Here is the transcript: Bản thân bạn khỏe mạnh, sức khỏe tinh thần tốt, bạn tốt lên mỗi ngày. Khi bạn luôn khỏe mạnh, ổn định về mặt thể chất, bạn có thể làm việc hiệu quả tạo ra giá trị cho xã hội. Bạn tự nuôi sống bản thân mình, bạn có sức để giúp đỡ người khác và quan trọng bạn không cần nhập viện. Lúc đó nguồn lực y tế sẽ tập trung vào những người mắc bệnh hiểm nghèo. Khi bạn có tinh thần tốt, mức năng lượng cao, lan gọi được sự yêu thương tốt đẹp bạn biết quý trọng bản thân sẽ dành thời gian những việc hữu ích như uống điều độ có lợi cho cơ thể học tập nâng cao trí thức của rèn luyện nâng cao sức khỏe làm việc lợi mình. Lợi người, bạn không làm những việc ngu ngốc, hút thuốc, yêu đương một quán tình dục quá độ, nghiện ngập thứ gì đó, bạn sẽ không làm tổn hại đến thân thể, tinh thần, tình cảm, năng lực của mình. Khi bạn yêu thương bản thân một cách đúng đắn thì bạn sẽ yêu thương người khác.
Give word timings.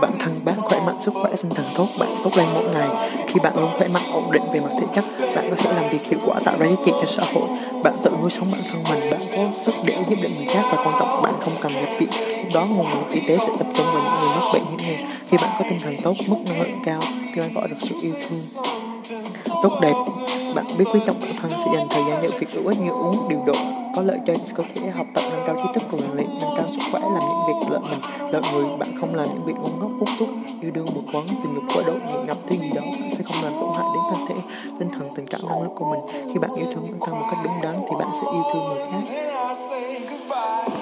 Bản 0.00 0.12
thân 0.18 0.32
bạn 0.44 0.60
khỏe 0.62 0.80
mạnh, 0.86 0.96
sức 1.00 1.14
khỏe 1.14 1.32
tinh 1.42 1.54
thần 1.54 1.66
tốt, 1.74 1.86
bạn 1.98 2.08
tốt 2.24 2.30
lên 2.36 2.46
mỗi 2.54 2.64
ngày. 2.74 2.88
Khi 3.26 3.40
bạn 3.42 3.52
luôn 3.56 3.70
khỏe 3.78 3.88
mạnh, 3.88 4.12
ổn 4.12 4.32
định 4.32 4.42
về 4.52 4.60
mặt 4.60 4.70
thể 4.80 4.86
chất, 4.94 5.04
bạn 5.36 5.50
có 5.50 5.56
thể 5.56 5.72
làm 5.72 5.90
việc 5.90 6.02
hiệu 6.02 6.18
quả 6.26 6.40
tạo 6.44 6.54
ra 6.58 6.66
giá 6.66 6.76
trị 6.84 6.92
cho 6.92 7.06
xã 7.06 7.24
hội. 7.34 7.48
Bạn 7.84 7.94
tự 8.04 8.10
nuôi 8.20 8.30
sống 8.30 8.48
bản 8.52 8.60
thân 8.70 8.82
mình, 8.90 9.10
bạn 9.10 9.20
có 9.36 9.46
sức 9.62 9.74
để 9.84 9.96
giúp 10.08 10.16
đỡ 10.22 10.28
người 10.36 10.46
khác 10.46 10.62
và 10.70 10.84
quan 10.84 10.94
trọng 10.98 11.22
bạn 11.22 11.34
không 11.40 11.54
cần 11.60 11.72
nhập 11.72 11.88
viện. 11.98 12.08
Lúc 12.42 12.52
đó 12.54 12.64
nguồn 12.64 12.86
lực 12.90 13.10
y 13.12 13.20
tế 13.28 13.38
sẽ 13.38 13.52
tập 13.58 13.66
trung 13.74 13.86
vào 13.86 14.02
những 14.02 14.14
người 14.20 14.30
mắc 14.36 14.50
bệnh 14.52 14.64
hiểm 14.64 14.76
nghèo. 14.76 15.08
Khi 15.28 15.36
bạn 15.36 15.50
có 15.58 15.64
tinh 15.70 15.78
thần 15.82 15.94
tốt, 16.02 16.14
mức 16.28 16.36
năng 16.44 16.60
lượng 16.60 16.80
cao, 16.84 17.00
lan 17.36 17.54
gọi 17.54 17.68
được 17.68 17.76
sự 17.80 17.94
yêu 18.02 18.12
thương 18.28 18.40
tốt 19.62 19.78
đẹp 19.82 19.94
bạn 20.54 20.66
biết 20.78 20.84
quý 20.92 21.00
trọng 21.06 21.20
bản 21.20 21.30
thân 21.42 21.50
sẽ 21.50 21.70
dành 21.74 21.86
thời 21.90 22.02
gian 22.08 22.22
những 22.22 22.38
việc 22.38 22.52
hữu 22.52 22.66
ích 22.66 22.78
như 22.80 22.90
uống 22.90 23.28
điều 23.28 23.38
độ 23.46 23.54
có 23.96 24.02
lợi 24.02 24.18
cho 24.26 24.34
cơ 24.54 24.62
thể 24.74 24.90
học 24.90 25.06
tập 25.14 25.24
nâng 25.30 25.42
cao 25.46 25.56
trí 25.56 25.68
thức 25.74 25.82
của 25.90 25.98
rèn 25.98 26.10
luyện 26.14 26.28
nâng 26.40 26.56
cao 26.56 26.66
sức 26.70 26.80
khỏe 26.92 27.00
làm 27.00 27.22
việc 27.60 27.70
lợi 27.70 27.80
mình. 27.90 28.00
Lợi 28.32 28.42
người, 28.52 28.76
bạn 28.78 28.88
không 29.00 29.14
làm 29.14 29.28
những 29.28 29.44
việc 29.44 29.56
ngu 29.56 29.68
ngốc, 29.68 29.90
hút 30.00 30.08
thuốc, 30.18 30.28
yêu 30.60 30.70
đương 30.70 30.86
một 30.94 31.02
quán 31.12 31.26
tình 31.28 31.54
dục 31.54 31.64
quá 31.74 31.82
độ, 31.86 31.92
nghiện 31.92 32.26
ngập 32.26 32.36
thứ 32.48 32.56
gì 32.56 32.70
đó, 32.74 32.82
bạn 33.00 33.10
sẽ 33.16 33.22
không 33.24 33.42
làm 33.42 33.52
tổn 33.60 33.70
hại 33.76 33.86
đến 33.94 34.02
thân 34.10 34.26
thể, 34.28 34.34
tinh 34.78 34.88
thần, 34.92 35.08
tình 35.16 35.26
cảm, 35.26 35.40
năng 35.48 35.62
lực 35.62 35.72
của 35.74 35.86
mình. 35.90 36.00
Khi 36.32 36.38
bạn 36.38 36.50
yêu 36.56 36.66
thương 36.72 36.86
bản 36.90 37.00
thân 37.06 37.20
một 37.20 37.26
cách 37.30 37.40
đúng 37.44 37.62
đắn 37.62 37.74
thì 37.90 37.96
bạn 37.98 38.08
sẽ 38.12 38.26
yêu 38.32 38.42
thương 38.52 38.64
người 38.68 38.86
khác. 38.90 39.02